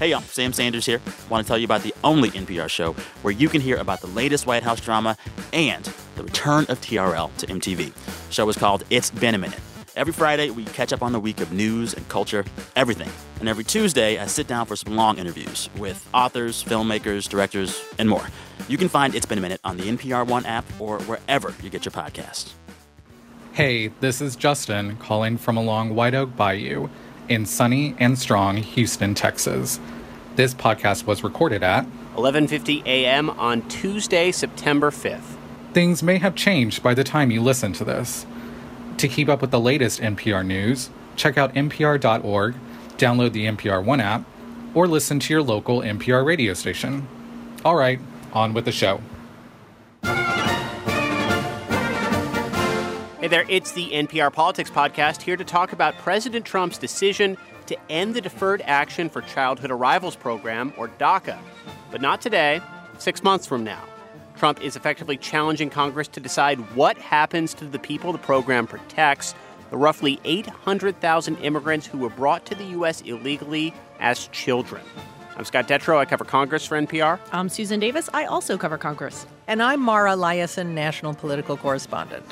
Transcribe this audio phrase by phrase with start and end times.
[0.00, 0.98] Hey, y'all, Sam Sanders here.
[1.28, 4.06] Want to tell you about the only NPR show where you can hear about the
[4.06, 5.14] latest White House drama
[5.52, 5.84] and
[6.16, 7.92] the return of TRL to MTV.
[7.92, 9.60] The show is called It's Been a Minute.
[9.96, 13.10] Every Friday, we catch up on the week of news and culture, everything.
[13.40, 18.08] And every Tuesday, I sit down for some long interviews with authors, filmmakers, directors, and
[18.08, 18.26] more.
[18.68, 21.68] You can find It's Been a Minute on the NPR One app or wherever you
[21.68, 22.54] get your podcasts.
[23.52, 26.88] Hey, this is Justin calling from along White Oak Bayou
[27.30, 29.80] in sunny and strong Houston, Texas.
[30.36, 33.30] This podcast was recorded at 11:50 a.m.
[33.30, 35.36] on Tuesday, September 5th.
[35.72, 38.26] Things may have changed by the time you listen to this.
[38.98, 42.54] To keep up with the latest NPR news, check out npr.org,
[42.98, 44.24] download the NPR One app,
[44.74, 47.06] or listen to your local NPR radio station.
[47.64, 48.00] All right,
[48.32, 49.00] on with the show.
[53.20, 57.76] Hey there, it's the NPR Politics Podcast here to talk about President Trump's decision to
[57.90, 61.38] end the Deferred Action for Childhood Arrivals program, or DACA.
[61.90, 62.62] But not today,
[62.96, 63.84] six months from now.
[64.38, 69.34] Trump is effectively challenging Congress to decide what happens to the people the program protects,
[69.68, 73.02] the roughly 800,000 immigrants who were brought to the U.S.
[73.02, 74.80] illegally as children.
[75.36, 75.98] I'm Scott Detrow.
[75.98, 77.20] I cover Congress for NPR.
[77.32, 78.08] I'm Susan Davis.
[78.14, 79.26] I also cover Congress.
[79.46, 82.24] And I'm Mara Liasson, national political correspondent.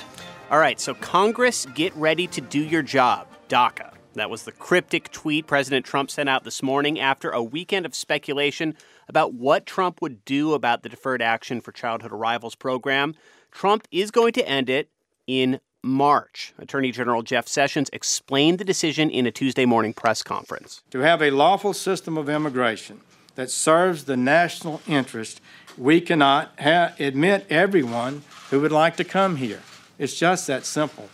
[0.50, 3.26] All right, so Congress, get ready to do your job.
[3.50, 3.92] DACA.
[4.14, 7.94] That was the cryptic tweet President Trump sent out this morning after a weekend of
[7.94, 8.74] speculation
[9.08, 13.14] about what Trump would do about the Deferred Action for Childhood Arrivals program.
[13.52, 14.88] Trump is going to end it
[15.26, 16.54] in March.
[16.58, 20.82] Attorney General Jeff Sessions explained the decision in a Tuesday morning press conference.
[20.92, 23.02] To have a lawful system of immigration
[23.34, 25.42] that serves the national interest,
[25.76, 29.60] we cannot ha- admit everyone who would like to come here.
[29.98, 31.08] It's just that simple.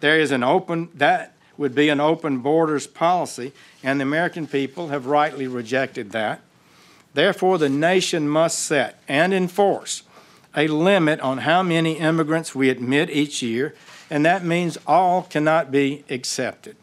[0.00, 4.88] There is an open, that would be an open borders policy, and the American people
[4.88, 6.40] have rightly rejected that.
[7.14, 10.02] Therefore, the nation must set and enforce
[10.56, 13.74] a limit on how many immigrants we admit each year,
[14.08, 16.76] and that means all cannot be accepted.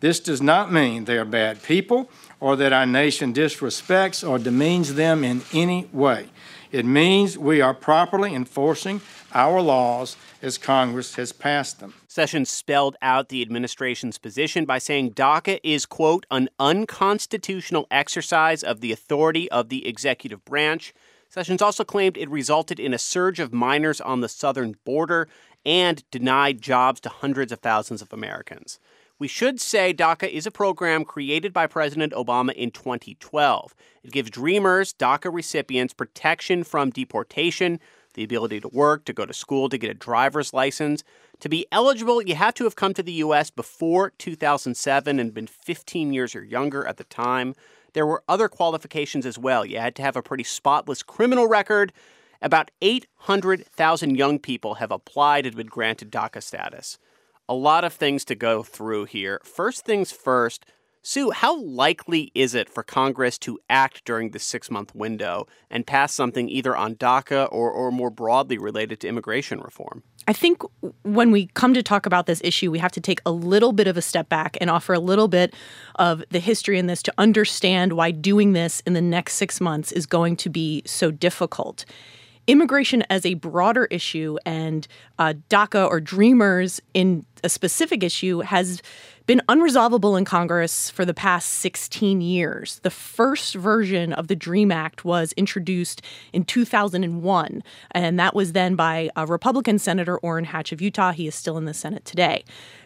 [0.00, 2.10] This does not mean they are bad people
[2.40, 6.28] or that our nation disrespects or demeans them in any way.
[6.72, 9.00] It means we are properly enforcing
[9.32, 11.94] our laws as Congress has passed them.
[12.08, 18.80] Sessions spelled out the administration's position by saying DACA is, quote, an unconstitutional exercise of
[18.80, 20.92] the authority of the executive branch.
[21.28, 25.28] Sessions also claimed it resulted in a surge of minors on the southern border
[25.64, 28.78] and denied jobs to hundreds of thousands of Americans.
[29.18, 33.72] We should say DACA is a program created by President Obama in 2012.
[34.02, 37.78] It gives Dreamers, DACA recipients, protection from deportation,
[38.14, 41.02] the ability to work, to go to school, to get a driver's license.
[41.40, 43.50] To be eligible, you have to have come to the U.S.
[43.50, 47.54] before 2007 and been 15 years or younger at the time.
[47.94, 49.64] There were other qualifications as well.
[49.64, 51.92] You had to have a pretty spotless criminal record.
[52.40, 56.98] About 800,000 young people have applied and been granted DACA status.
[57.48, 59.40] A lot of things to go through here.
[59.44, 60.64] First things first,
[61.04, 65.84] Sue, how likely is it for Congress to act during this six month window and
[65.84, 70.04] pass something either on DACA or, or more broadly related to immigration reform?
[70.28, 70.62] I think
[71.02, 73.88] when we come to talk about this issue, we have to take a little bit
[73.88, 75.52] of a step back and offer a little bit
[75.96, 79.90] of the history in this to understand why doing this in the next six months
[79.90, 81.84] is going to be so difficult
[82.46, 84.88] immigration as a broader issue and
[85.18, 88.82] uh, DACA or Dreamers in a specific issue has
[89.26, 92.80] been unresolvable in Congress for the past 16 years.
[92.82, 96.02] The first version of the DREAM Act was introduced
[96.32, 97.62] in 2001,
[97.92, 101.12] and that was then by a Republican Senator Orrin Hatch of Utah.
[101.12, 102.44] He is still in the Senate today.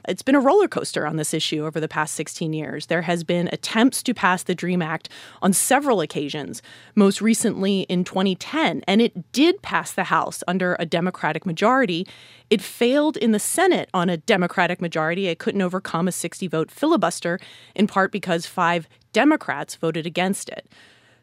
[0.08, 2.86] It's been a roller coaster on this issue over the past 16 years.
[2.86, 5.08] There has been attempts to pass the DREAM Act
[5.42, 6.62] on several occasions,
[6.94, 12.06] most recently in 2010, and it did pass the House under a Democratic majority.
[12.50, 15.26] It failed in the Senate on a Democratic majority.
[15.26, 17.38] It couldn't overcome a 60 vote filibuster,
[17.76, 20.68] in part because five Democrats voted against it.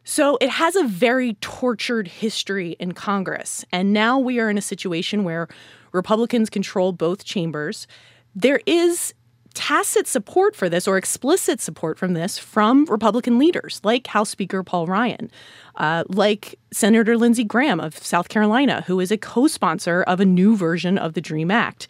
[0.06, 3.66] So it has a very tortured history in Congress.
[3.74, 5.50] And now we are in a situation where
[5.92, 7.86] Republicans control both chambers.
[8.34, 9.14] There is
[9.54, 14.64] tacit support for this or explicit support from this from Republican leaders like House Speaker
[14.64, 15.30] Paul Ryan,
[15.76, 20.26] uh, like Senator Lindsey Graham of South Carolina, who is a co sponsor of a
[20.26, 21.88] new version of the DREAM Act.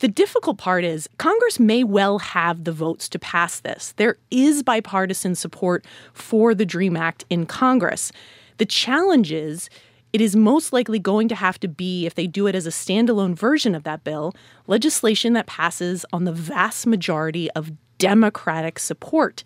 [0.00, 3.94] The difficult part is Congress may well have the votes to pass this.
[3.96, 8.12] There is bipartisan support for the DREAM Act in Congress.
[8.58, 9.68] The challenge is
[10.12, 12.70] it is most likely going to have to be, if they do it as a
[12.70, 14.34] standalone version of that bill,
[14.66, 19.42] legislation that passes on the vast majority of Democratic support.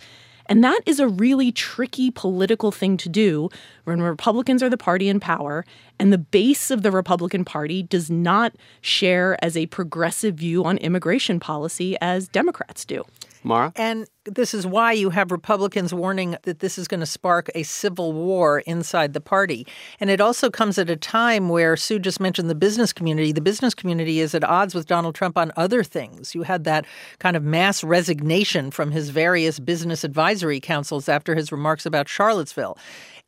[0.46, 3.48] And that is a really tricky political thing to do
[3.84, 5.64] when Republicans are the party in power
[5.98, 10.78] and the base of the Republican Party does not share as a progressive view on
[10.78, 13.04] immigration policy as Democrats do.
[13.44, 13.72] Mara?
[13.76, 17.64] And this is why you have Republicans warning that this is going to spark a
[17.64, 19.66] civil war inside the party.
[19.98, 23.32] And it also comes at a time where Sue just mentioned the business community.
[23.32, 26.34] The business community is at odds with Donald Trump on other things.
[26.34, 26.86] You had that
[27.18, 32.78] kind of mass resignation from his various business advisory councils after his remarks about Charlottesville.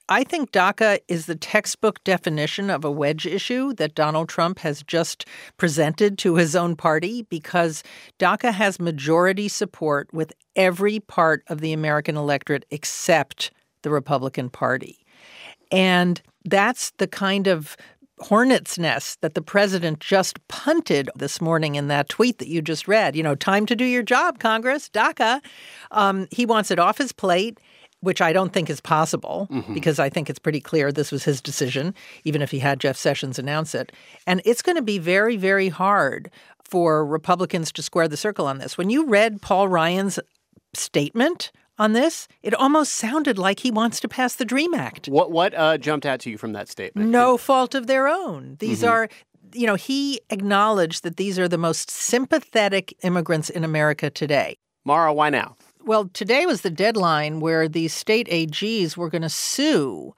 [0.09, 4.83] I think DACA is the textbook definition of a wedge issue that Donald Trump has
[4.83, 5.25] just
[5.57, 7.83] presented to his own party because
[8.19, 14.99] DACA has majority support with every part of the American electorate except the Republican Party.
[15.73, 17.75] And that's the kind of
[18.19, 22.87] hornet's nest that the president just punted this morning in that tweet that you just
[22.87, 23.17] read.
[23.17, 25.41] You know, time to do your job, Congress, DACA.
[25.91, 27.59] Um, he wants it off his plate
[28.05, 29.75] which I don't think is possible mm-hmm.
[29.75, 32.97] because I think it's pretty clear this was his decision, even if he had Jeff
[32.97, 33.93] Sessions announce it.
[34.27, 36.31] And it's going to be very, very hard
[36.63, 38.79] for Republicans to square the circle on this.
[38.79, 40.19] When you read Paul Ryan's
[40.75, 45.09] statement on this, it almost sounded like he wants to pass the Dream Act.
[45.09, 47.11] What what uh, jumped out to you from that statement?
[47.11, 48.57] No fault of their own.
[48.61, 48.91] These mm-hmm.
[48.91, 49.09] are
[49.55, 54.57] you know, he acknowledged that these are the most sympathetic immigrants in America today.
[54.85, 55.57] Mara, why now?
[55.87, 60.15] Well, today was the deadline where the state AGs were going to sue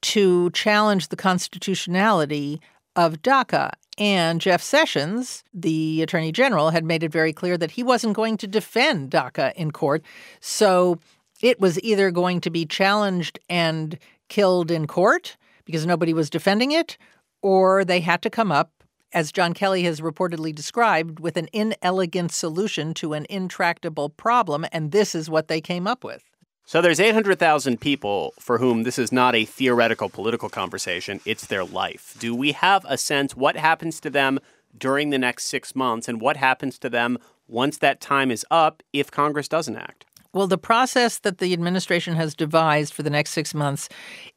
[0.00, 2.58] to challenge the constitutionality
[2.96, 3.72] of DACA.
[3.98, 8.38] And Jeff Sessions, the attorney general, had made it very clear that he wasn't going
[8.38, 10.02] to defend DACA in court.
[10.40, 10.98] So
[11.42, 13.98] it was either going to be challenged and
[14.30, 16.96] killed in court because nobody was defending it,
[17.42, 18.79] or they had to come up
[19.12, 24.66] as John Kelly has reportedly described, with an inelegant solution to an intractable problem.
[24.72, 26.24] And this is what they came up with.
[26.64, 31.64] So there's 800,000 people for whom this is not a theoretical political conversation, it's their
[31.64, 32.14] life.
[32.18, 34.38] Do we have a sense what happens to them
[34.78, 37.18] during the next 6 months and what happens to them
[37.48, 40.04] once that time is up if Congress doesn't act?
[40.32, 43.88] Well, the process that the administration has devised for the next six months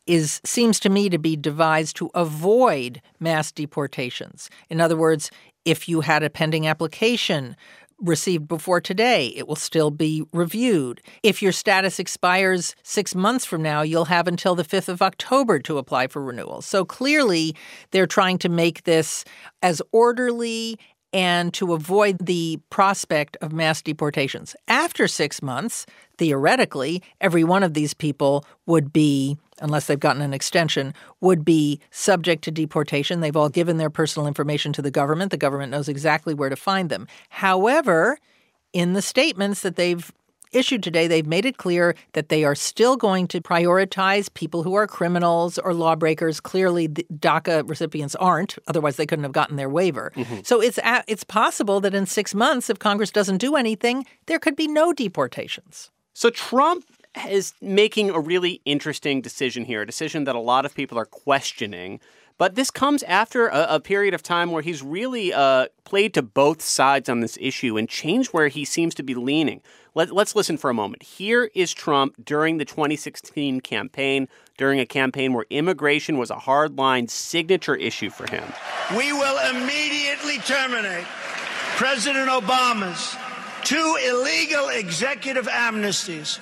[0.07, 4.49] is seems to me to be devised to avoid mass deportations.
[4.69, 5.29] In other words,
[5.65, 7.55] if you had a pending application
[7.99, 11.01] received before today, it will still be reviewed.
[11.21, 15.59] If your status expires six months from now, you'll have until the 5th of October
[15.59, 16.61] to apply for renewal.
[16.61, 17.55] So clearly,
[17.91, 19.23] they're trying to make this
[19.61, 20.77] as orderly
[21.13, 24.55] and to avoid the prospect of mass deportations.
[24.67, 25.85] After six months,
[26.17, 31.79] theoretically, every one of these people would be, unless they've gotten an extension, would be
[31.91, 33.19] subject to deportation.
[33.19, 35.29] They've all given their personal information to the government.
[35.29, 37.07] The government knows exactly where to find them.
[37.29, 38.17] However,
[38.73, 40.11] in the statements that they've
[40.53, 44.73] issued today, they've made it clear that they are still going to prioritize people who
[44.75, 46.39] are criminals or lawbreakers.
[46.39, 50.11] Clearly, the DACA recipients aren't; otherwise, they couldn't have gotten their waiver.
[50.15, 50.39] Mm-hmm.
[50.43, 54.55] So it's it's possible that in six months, if Congress doesn't do anything, there could
[54.55, 55.91] be no deportations.
[56.13, 56.85] So Trump
[57.29, 61.05] is making a really interesting decision here, a decision that a lot of people are
[61.05, 61.99] questioning.
[62.37, 66.23] But this comes after a, a period of time where he's really uh, played to
[66.23, 69.61] both sides on this issue and changed where he seems to be leaning.
[69.95, 71.03] Let, us listen for a moment.
[71.03, 77.09] Here is Trump during the 2016 campaign, during a campaign where immigration was a hardline
[77.09, 78.43] signature issue for him.
[78.97, 81.05] We will immediately terminate
[81.75, 83.15] President Obama's
[83.63, 86.39] two illegal executive amnesties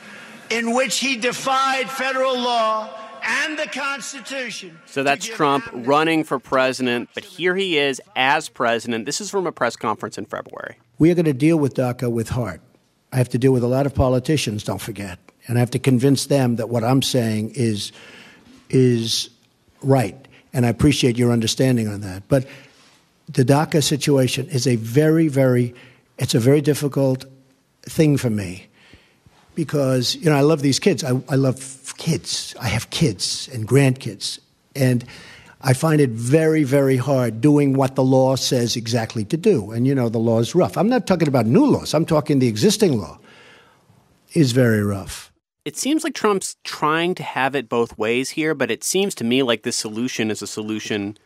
[0.49, 2.89] in which he defied federal law
[3.21, 4.79] and the Constitution.
[4.85, 9.05] So that's Trump running for president, but here he is as president.
[9.05, 10.77] This is from a press conference in February.
[10.97, 12.61] We are going to deal with DACA with heart.
[13.11, 15.19] I have to deal with a lot of politicians, don't forget.
[15.47, 17.91] And I have to convince them that what I'm saying is,
[18.69, 19.29] is
[19.81, 20.15] right.
[20.53, 22.23] And I appreciate your understanding on that.
[22.27, 22.47] But
[23.27, 25.73] the DACA situation is a very, very,
[26.17, 27.25] it's a very difficult
[27.83, 28.67] thing for me
[29.55, 31.03] because, you know, I love these kids.
[31.03, 32.55] I, I love kids.
[32.59, 34.39] I have kids and grandkids.
[34.75, 35.03] And
[35.63, 39.71] I find it very, very hard doing what the law says exactly to do.
[39.71, 40.77] And you know, the law is rough.
[40.77, 43.19] I'm not talking about new laws, I'm talking the existing law
[44.33, 45.31] is very rough.
[45.63, 49.23] It seems like Trump's trying to have it both ways here, but it seems to
[49.23, 51.17] me like this solution is a solution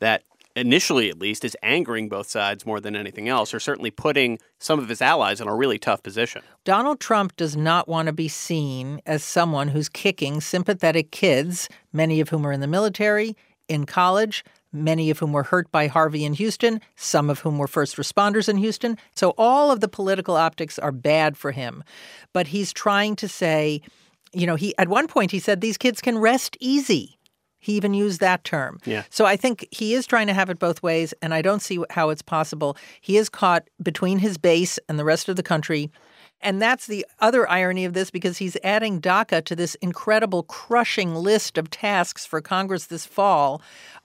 [0.00, 4.38] that initially at least is angering both sides more than anything else or certainly putting
[4.58, 6.42] some of his allies in a really tough position.
[6.64, 12.20] Donald Trump does not want to be seen as someone who's kicking sympathetic kids, many
[12.20, 13.36] of whom are in the military,
[13.68, 17.68] in college, many of whom were hurt by Harvey in Houston, some of whom were
[17.68, 18.98] first responders in Houston.
[19.14, 21.82] So all of the political optics are bad for him.
[22.32, 23.80] But he's trying to say,
[24.32, 27.18] you know, he at one point he said these kids can rest easy.
[27.60, 28.78] He even used that term.
[28.84, 29.02] Yeah.
[29.10, 31.82] So I think he is trying to have it both ways, and I don't see
[31.90, 32.76] how it's possible.
[33.00, 35.90] He is caught between his base and the rest of the country.
[36.40, 41.14] And that's the other irony of this because he's adding DACA to this incredible, crushing
[41.14, 43.60] list of tasks for Congress this fall,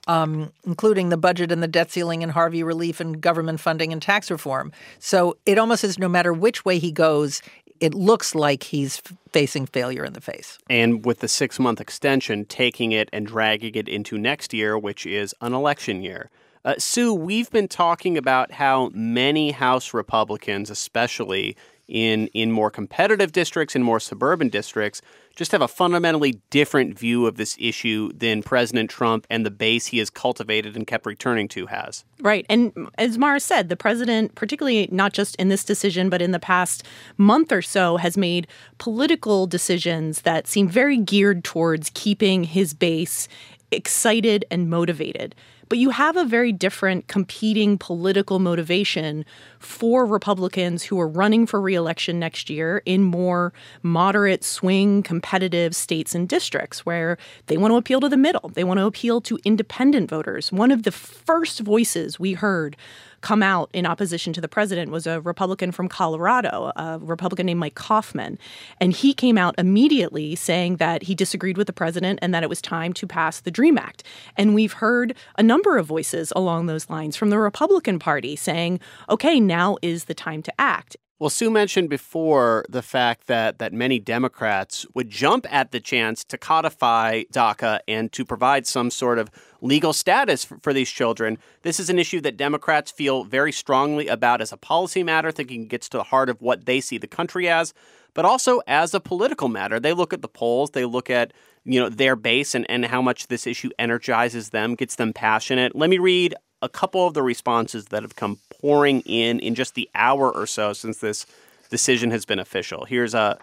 [0.06, 4.02] um, including the budget and the debt ceiling and Harvey relief and government funding and
[4.02, 4.72] tax reform.
[4.98, 7.40] So it almost is no matter which way he goes,
[7.80, 10.58] it looks like he's facing failure in the face.
[10.70, 15.06] And with the six month extension, taking it and dragging it into next year, which
[15.06, 16.30] is an election year.
[16.64, 23.32] Uh, Sue, we've been talking about how many House Republicans, especially in in more competitive
[23.32, 25.02] districts and more suburban districts
[25.36, 29.86] just have a fundamentally different view of this issue than President Trump and the base
[29.86, 32.04] he has cultivated and kept returning to has.
[32.20, 32.46] Right.
[32.48, 36.38] And as Mara said, the president, particularly not just in this decision, but in the
[36.38, 36.84] past
[37.16, 38.46] month or so, has made
[38.78, 43.26] political decisions that seem very geared towards keeping his base
[43.72, 45.34] excited and motivated.
[45.68, 49.24] But you have a very different competing political motivation
[49.58, 53.52] for Republicans who are running for reelection next year in more
[53.82, 58.50] moderate, swing, competitive states and districts where they want to appeal to the middle.
[58.54, 60.52] They want to appeal to independent voters.
[60.52, 62.76] One of the first voices we heard
[63.24, 67.58] come out in opposition to the president was a Republican from Colorado, a Republican named
[67.58, 68.36] Mike Coffman.
[68.82, 72.50] And he came out immediately saying that he disagreed with the president and that it
[72.50, 74.02] was time to pass the DREAM Act.
[74.36, 78.78] And we've heard a number of voices along those lines from the Republican Party saying,
[79.08, 80.94] okay, now is the time to act.
[81.20, 86.24] Well, Sue mentioned before the fact that that many Democrats would jump at the chance
[86.24, 89.30] to codify DACA and to provide some sort of
[89.60, 91.38] legal status for, for, these children.
[91.62, 95.62] This is an issue that Democrats feel very strongly about as a policy matter, thinking
[95.62, 97.72] it gets to the heart of what they see the country as,
[98.12, 99.78] but also as a political matter.
[99.78, 101.32] They look at the polls, they look at
[101.64, 105.76] you know their base and, and how much this issue energizes them, gets them passionate.
[105.76, 109.74] Let me read a couple of the responses that have come pouring in in just
[109.74, 111.26] the hour or so since this
[111.68, 112.86] decision has been official.
[112.86, 113.38] Here's a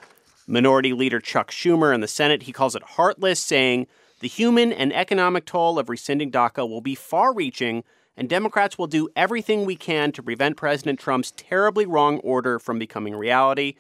[0.47, 2.41] Minority Leader Chuck Schumer in the Senate.
[2.43, 3.85] He calls it heartless, saying
[4.21, 7.83] the human and economic toll of rescinding DACA will be far reaching,
[8.17, 12.79] and Democrats will do everything we can to prevent President Trump's terribly wrong order from
[12.79, 13.75] becoming reality.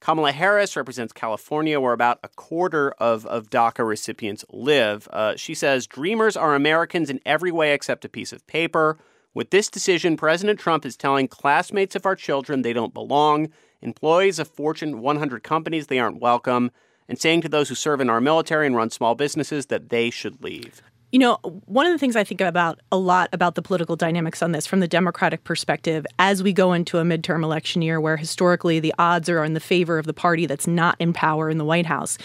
[0.00, 5.06] Kamala Harris represents California, where about a quarter of, of DACA recipients live.
[5.12, 8.96] Uh, she says Dreamers are Americans in every way except a piece of paper.
[9.38, 14.40] With this decision, President Trump is telling classmates of our children they don't belong, employees
[14.40, 16.72] of Fortune 100 companies they aren't welcome,
[17.08, 20.10] and saying to those who serve in our military and run small businesses that they
[20.10, 20.82] should leave.
[21.12, 24.42] You know, one of the things I think about a lot about the political dynamics
[24.42, 28.16] on this from the Democratic perspective as we go into a midterm election year where
[28.16, 31.58] historically the odds are in the favor of the party that's not in power in
[31.58, 32.18] the White House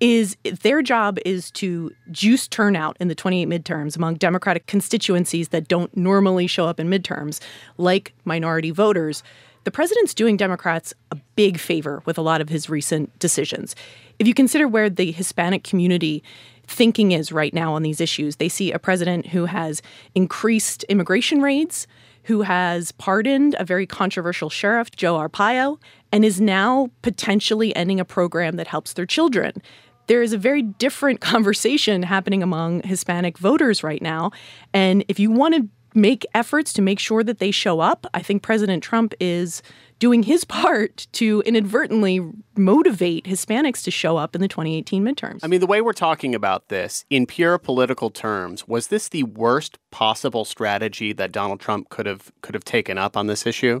[0.00, 5.68] is their job is to juice turnout in the 28 midterms among Democratic constituencies that
[5.68, 7.40] don't normally show up in midterms,
[7.78, 9.22] like minority voters.
[9.64, 13.74] The president's doing Democrats a big favor with a lot of his recent decisions.
[14.18, 16.22] If you consider where the Hispanic community
[16.66, 19.82] thinking is right now on these issues, they see a president who has
[20.14, 21.86] increased immigration raids,
[22.24, 25.78] who has pardoned a very controversial sheriff, Joe Arpaio,
[26.10, 29.62] and is now potentially ending a program that helps their children
[30.06, 34.30] there is a very different conversation happening among Hispanic voters right now.
[34.72, 38.20] And if you want to make efforts to make sure that they show up, I
[38.20, 39.62] think President Trump is
[39.98, 42.20] doing his part to inadvertently
[42.56, 45.40] motivate Hispanics to show up in the 2018 midterms.
[45.42, 49.24] I mean, the way we're talking about this in pure political terms, was this the
[49.24, 53.80] worst possible strategy that Donald Trump could have could have taken up on this issue?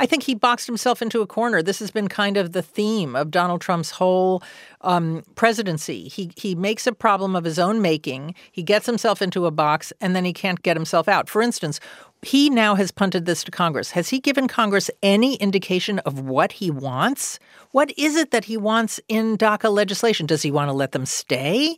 [0.00, 1.62] I think he boxed himself into a corner.
[1.62, 4.42] This has been kind of the theme of Donald Trump's whole
[4.80, 6.08] um, presidency.
[6.08, 8.34] He he makes a problem of his own making.
[8.50, 11.28] He gets himself into a box, and then he can't get himself out.
[11.28, 11.80] For instance,
[12.22, 13.90] he now has punted this to Congress.
[13.90, 17.38] Has he given Congress any indication of what he wants?
[17.72, 20.24] What is it that he wants in DACA legislation?
[20.24, 21.76] Does he want to let them stay?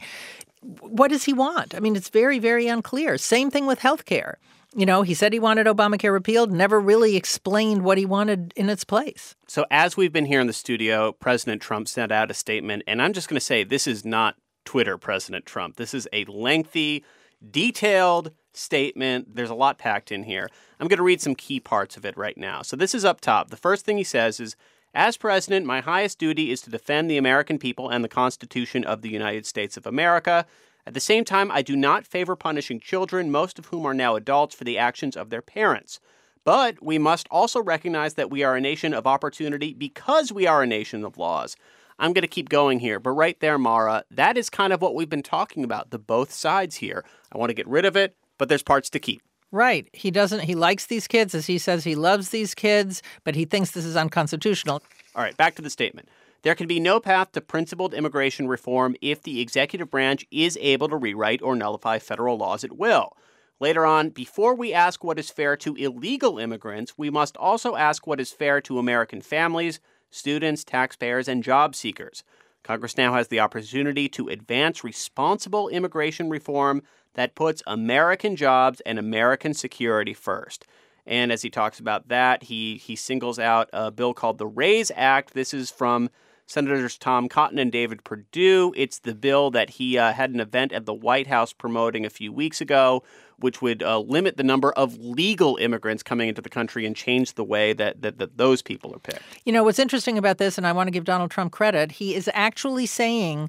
[0.61, 1.75] What does he want?
[1.75, 3.19] I mean, it's very, very unclear.
[3.19, 4.39] Same thing with health care.
[4.75, 8.71] You know, he said he wanted Obamacare repealed, never really explained what he wanted in
[8.71, 9.35] its place.
[9.47, 13.03] So, as we've been here in the studio, President Trump sent out a statement, and
[13.03, 15.77] I'm just going to say this is not Twitter President Trump.
[15.77, 17.05] This is a lengthy,
[17.51, 19.35] detailed statement.
[19.35, 20.49] There's a lot packed in here.
[20.81, 22.63] I'm going to read some key parts of it right now.
[22.63, 23.51] So, this is up top.
[23.51, 24.57] The first thing he says is
[24.95, 29.03] As president, my highest duty is to defend the American people and the Constitution of
[29.03, 30.47] the United States of America.
[30.87, 34.17] At the same time, I do not favor punishing children, most of whom are now
[34.17, 36.01] adults, for the actions of their parents.
[36.45, 40.63] But we must also recognize that we are a nation of opportunity because we are
[40.63, 41.57] a nation of laws.
[42.01, 44.97] I'm going to keep going here, but right there, Mara, that is kind of what
[44.97, 47.05] we've been talking about the both sides here.
[47.31, 49.23] I want to get rid of it, but there's parts to keep.
[49.53, 49.89] Right.
[49.93, 53.45] He doesn't, he likes these kids, as he says he loves these kids, but he
[53.45, 54.83] thinks this is unconstitutional.
[55.15, 56.09] All right, back to the statement.
[56.43, 60.89] There can be no path to principled immigration reform if the executive branch is able
[60.89, 63.17] to rewrite or nullify federal laws at will.
[63.61, 68.09] Later on, before we ask what is fair to illegal immigrants, we must also ask
[68.09, 69.79] what is fair to American families,
[70.11, 72.25] students, taxpayers, and job seekers.
[72.65, 76.83] Congress now has the opportunity to advance responsible immigration reform
[77.15, 80.67] that puts American jobs and American security first.
[81.07, 84.91] And as he talks about that, he, he singles out a bill called the RAISE
[84.97, 85.35] Act.
[85.35, 86.11] This is from
[86.53, 88.75] Senators Tom Cotton and David Perdue.
[88.77, 92.11] It's the bill that he uh, had an event at the White House promoting a
[92.11, 93.03] few weeks ago,
[93.39, 97.35] which would uh, limit the number of legal immigrants coming into the country and change
[97.35, 99.23] the way that, that, that those people are picked.
[99.45, 102.15] You know, what's interesting about this, and I want to give Donald Trump credit, he
[102.15, 103.49] is actually saying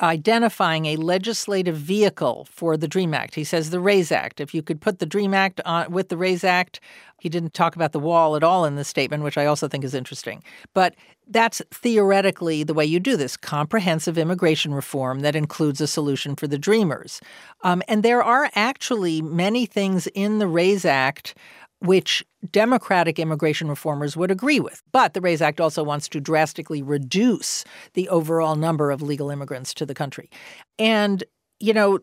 [0.00, 3.34] identifying a legislative vehicle for the DREAM Act.
[3.34, 4.40] He says the RAISE Act.
[4.40, 6.80] If you could put the DREAM Act on, with the RAISE Act,
[7.18, 9.84] he didn't talk about the wall at all in this statement, which I also think
[9.84, 10.42] is interesting.
[10.74, 10.94] But
[11.28, 16.46] that's theoretically the way you do this comprehensive immigration reform that includes a solution for
[16.46, 17.20] the dreamers.
[17.62, 21.34] Um, and there are actually many things in the RAISE Act
[21.80, 24.82] which Democratic immigration reformers would agree with.
[24.92, 27.64] But the RAISE Act also wants to drastically reduce
[27.94, 30.30] the overall number of legal immigrants to the country.
[30.78, 31.22] And,
[31.60, 31.98] you know,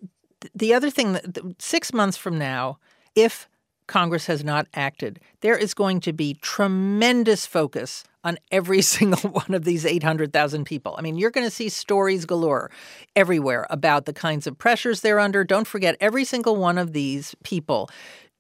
[0.54, 2.78] the other thing that six months from now,
[3.16, 3.48] if
[3.88, 9.54] Congress has not acted, there is going to be tremendous focus on every single one
[9.54, 10.96] of these 800,000 people.
[10.98, 12.72] I mean, you're going to see stories galore
[13.16, 15.44] everywhere about the kinds of pressures they're under.
[15.44, 17.90] Don't forget, every single one of these people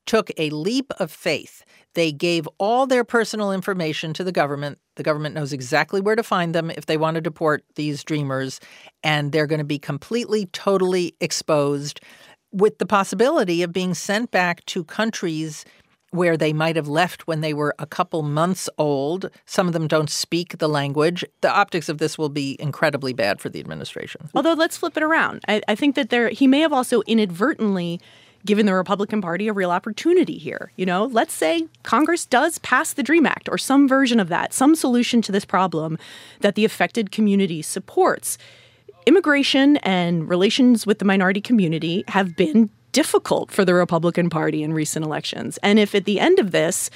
[0.05, 1.63] took a leap of faith.
[1.93, 4.79] They gave all their personal information to the government.
[4.95, 8.59] The government knows exactly where to find them if they want to deport these dreamers,
[9.03, 11.99] and they're going to be completely, totally exposed
[12.51, 15.65] with the possibility of being sent back to countries
[16.11, 19.31] where they might have left when they were a couple months old.
[19.45, 21.25] Some of them don't speak the language.
[21.41, 24.29] The optics of this will be incredibly bad for the administration.
[24.35, 25.41] Although, let's flip it around.
[25.47, 27.99] I, I think that there he may have also inadvertently
[28.45, 30.71] given the Republican Party a real opportunity here.
[30.75, 34.53] You know, let's say Congress does pass the DREAM Act or some version of that,
[34.53, 35.97] some solution to this problem
[36.41, 38.37] that the affected community supports.
[39.05, 44.73] Immigration and relations with the minority community have been difficult for the Republican Party in
[44.73, 45.57] recent elections.
[45.63, 46.89] And if at the end of this,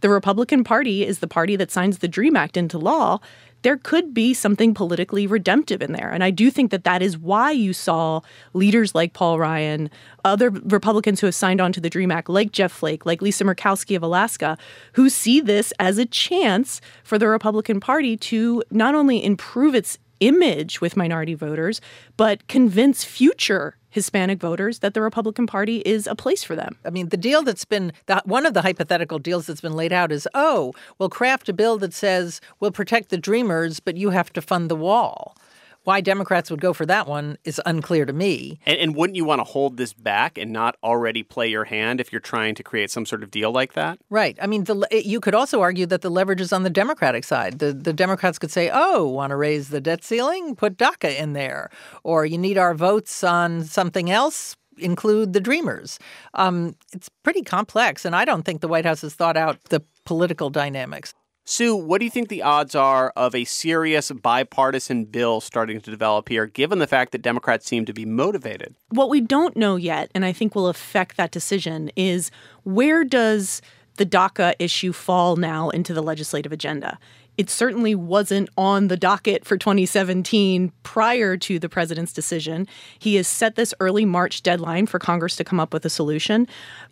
[0.00, 3.20] the Republican Party is the party that signs the DREAM Act into law,
[3.62, 6.10] there could be something politically redemptive in there.
[6.10, 8.20] And I do think that that is why you saw
[8.52, 9.90] leaders like Paul Ryan,
[10.24, 13.44] other Republicans who have signed on to the DREAM Act, like Jeff Flake, like Lisa
[13.44, 14.56] Murkowski of Alaska,
[14.94, 19.98] who see this as a chance for the Republican Party to not only improve its
[20.20, 21.80] image with minority voters,
[22.16, 26.76] but convince future Hispanic voters that the Republican Party is a place for them.
[26.84, 27.92] I mean, the deal that's been
[28.24, 31.78] one of the hypothetical deals that's been laid out is, oh, we'll craft a bill
[31.78, 35.36] that says we'll protect the dreamers, but you have to fund the wall.
[35.84, 38.60] Why Democrats would go for that one is unclear to me.
[38.66, 42.00] And, and, wouldn't you want to hold this back and not already play your hand
[42.00, 43.98] if you're trying to create some sort of deal like that?
[44.10, 44.38] Right.
[44.42, 47.60] I mean, the, you could also argue that the leverage is on the Democratic side.
[47.60, 50.54] The, the Democrats could say, oh, want to raise the debt ceiling?
[50.54, 51.70] Put DACA in there.
[52.04, 54.56] Or you need our votes on something else?
[54.78, 55.98] include the dreamers.
[56.34, 59.82] Um, it's pretty complex, and I don't think the White House has thought out the
[60.04, 61.12] political dynamics.
[61.50, 65.90] Sue, what do you think the odds are of a serious bipartisan bill starting to
[65.90, 68.76] develop here, given the fact that Democrats seem to be motivated?
[68.90, 72.30] What we don't know yet, and I think will affect that decision, is
[72.62, 73.62] where does
[73.96, 77.00] the DACA issue fall now into the legislative agenda?
[77.40, 82.68] It certainly wasn't on the docket for 2017 prior to the president's decision.
[82.98, 86.46] He has set this early March deadline for Congress to come up with a solution.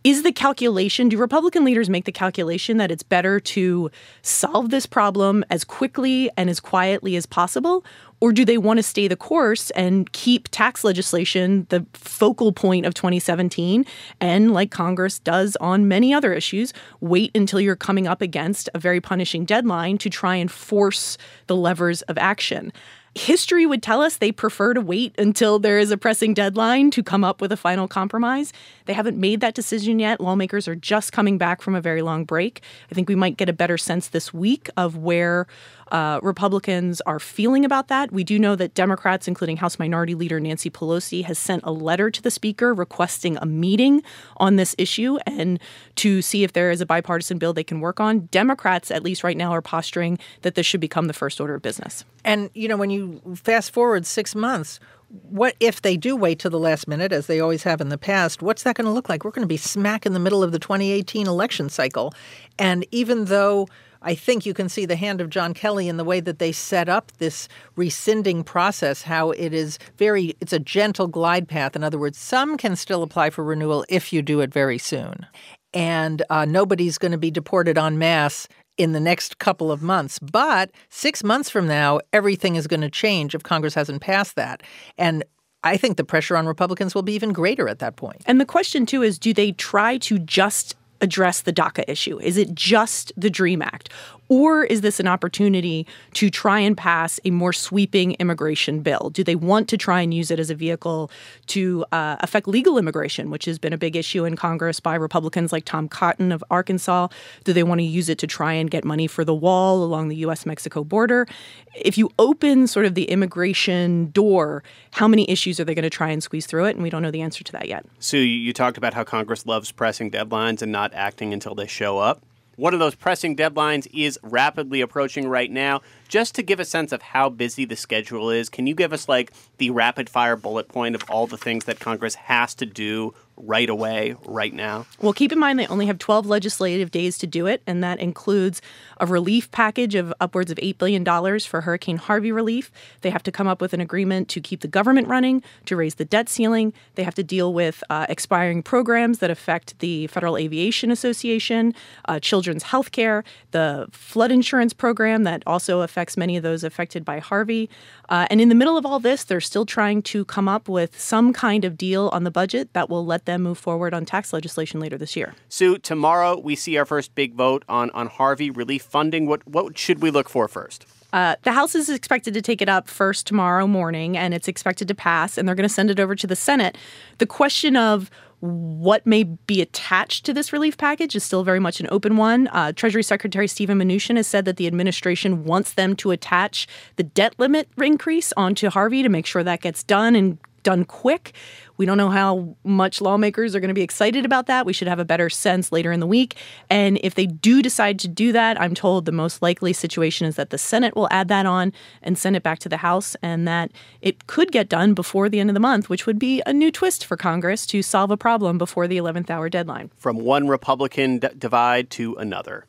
[0.05, 3.91] Is the calculation, do Republican leaders make the calculation that it's better to
[4.23, 7.85] solve this problem as quickly and as quietly as possible?
[8.21, 12.85] Or do they want to stay the course and keep tax legislation the focal point
[12.85, 13.85] of 2017?
[14.21, 18.79] And, like Congress does on many other issues, wait until you're coming up against a
[18.79, 22.73] very punishing deadline to try and force the levers of action.
[23.15, 27.03] History would tell us they prefer to wait until there is a pressing deadline to
[27.03, 28.53] come up with a final compromise.
[28.85, 30.21] They haven't made that decision yet.
[30.21, 32.63] Lawmakers are just coming back from a very long break.
[32.91, 35.47] I think we might get a better sense this week of where
[35.91, 38.13] uh, Republicans are feeling about that.
[38.13, 42.11] We do know that Democrats, including House Minority Leader Nancy Pelosi, has sent a letter
[42.11, 44.03] to the Speaker requesting a meeting
[44.37, 45.59] on this issue and
[45.97, 48.27] to see if there is a bipartisan bill they can work on.
[48.27, 51.63] Democrats, at least right now, are posturing that this should become the first order of
[51.63, 52.05] business.
[52.29, 56.51] And, you know, when you fast forward six months, what if they do wait to
[56.51, 58.43] the last minute, as they always have in the past?
[58.43, 59.25] What's that going to look like?
[59.25, 62.13] We're going to be smack in the middle of the 2018 election cycle.
[62.59, 63.67] And even though
[64.03, 66.53] I think you can see the hand of John Kelly in the way that they
[66.53, 71.75] set up this rescinding process, how it is very, it's a gentle glide path.
[71.75, 75.25] In other words, some can still apply for renewal if you do it very soon.
[75.73, 80.19] And uh, nobody's going to be deported en masse in the next couple of months.
[80.19, 84.63] But six months from now, everything is going to change if Congress hasn't passed that.
[84.97, 85.25] And
[85.65, 88.23] I think the pressure on Republicans will be even greater at that point.
[88.27, 92.21] And the question, too, is do they try to just address the DACA issue?
[92.21, 93.91] Is it just the DREAM Act?
[94.29, 99.11] Or is this an opportunity to try and pass a more sweeping immigration bill?
[99.11, 101.11] Do they want to try and use it as a vehicle
[101.47, 105.51] to uh, affect legal immigration, which has been a big issue in Congress by Republicans
[105.51, 107.09] like Tom Cotton of Arkansas?
[107.45, 110.09] Do they want to use it to try and get money for the wall along
[110.09, 110.45] the U.S.
[110.45, 111.27] Mexico border?
[111.75, 115.91] If you open sort of the immigration door, how many issues are they going to
[115.91, 116.77] try and squeeze through it?
[116.77, 117.87] And we don't know the answer to that yet.
[117.99, 121.99] Sue, you talked about how Congress loves pressing deadlines and not acting until they show
[121.99, 122.23] up.
[122.57, 125.81] One of those pressing deadlines is rapidly approaching right now.
[126.09, 129.09] Just to give a sense of how busy the schedule is, can you give us
[129.09, 133.15] like the rapid fire bullet point of all the things that Congress has to do
[133.41, 134.87] right away, right now?
[135.01, 138.01] Well, keep in mind they only have 12 legislative days to do it, and that
[138.01, 138.61] includes
[138.99, 141.05] a relief package of upwards of $8 billion
[141.41, 142.71] for Hurricane Harvey relief.
[143.03, 145.97] They have to come up with an agreement to keep the government running, to raise
[145.97, 146.73] the debt ceiling.
[146.95, 151.75] They have to deal with uh, expiring programs that affect the Federal Aviation Association,
[152.07, 157.05] uh, children's health care, the flood insurance program that also affects many of those affected
[157.05, 157.71] by Harvey.
[158.09, 160.99] Uh, and in the middle of all this, they're still trying to come up with
[160.99, 164.33] some kind of deal on the budget that will let them move forward on tax
[164.33, 165.35] legislation later this year.
[165.49, 169.27] Sue, tomorrow we see our first big vote on, on Harvey relief funding.
[169.27, 170.87] What, what should we look for first?
[171.13, 174.89] Uh, the House is expected to take it up first tomorrow morning, and it's expected
[174.89, 176.77] to pass, and they're going to send it over to the Senate.
[177.19, 178.11] The question of
[178.41, 182.47] what may be attached to this relief package is still very much an open one.
[182.49, 187.03] Uh, Treasury Secretary Steven Mnuchin has said that the administration wants them to attach the
[187.03, 191.33] debt limit increase onto Harvey to make sure that gets done and done quick.
[191.79, 194.67] We don't know how much lawmakers are going to be excited about that.
[194.67, 196.37] We should have a better sense later in the week.
[196.69, 200.37] And if they do decide to do that, I'm told the most likely situation is
[200.37, 203.49] that the Senate will add that on and send it back to the House, and
[203.49, 206.53] that it could get done before the end of the month, which would be a
[206.53, 209.91] new twist for Congress to solve a problem before the 11th hour deadline.
[209.97, 212.67] From one Republican d- divide to another.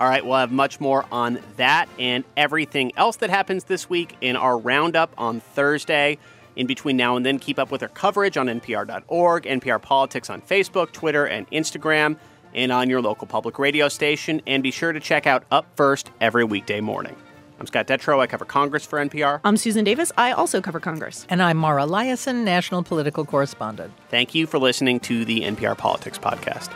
[0.00, 4.14] All right, we'll have much more on that and everything else that happens this week
[4.20, 6.18] in our roundup on Thursday.
[6.58, 10.42] In between now and then, keep up with our coverage on npr.org, NPR Politics on
[10.42, 12.18] Facebook, Twitter, and Instagram,
[12.52, 14.42] and on your local public radio station.
[14.44, 17.14] And be sure to check out Up First every weekday morning.
[17.60, 18.18] I'm Scott Detrow.
[18.18, 19.40] I cover Congress for NPR.
[19.44, 20.10] I'm Susan Davis.
[20.18, 21.26] I also cover Congress.
[21.28, 23.92] And I'm Mara Liasson, national political correspondent.
[24.10, 26.72] Thank you for listening to the NPR Politics Podcast.